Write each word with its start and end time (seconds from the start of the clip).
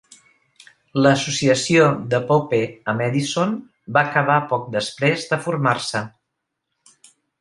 La 1.05 1.09
associació 1.17 1.83
de 2.13 2.19
Pope 2.31 2.61
amb 2.93 3.05
Edison 3.09 3.53
va 3.99 4.03
acabar 4.09 4.39
poc 4.55 4.65
després 4.77 5.27
de 5.35 5.43
formar-se. 5.45 6.03